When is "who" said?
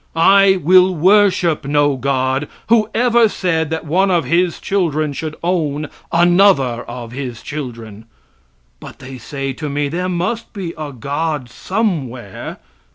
2.69-2.89